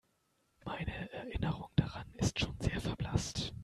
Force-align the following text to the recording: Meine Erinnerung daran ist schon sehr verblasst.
Meine 0.65 1.11
Erinnerung 1.13 1.69
daran 1.75 2.11
ist 2.15 2.39
schon 2.39 2.57
sehr 2.59 2.81
verblasst. 2.81 3.53